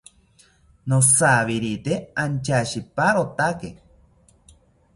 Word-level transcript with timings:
Nojawirite 0.93 1.93
anchaishipawotake 2.23 3.69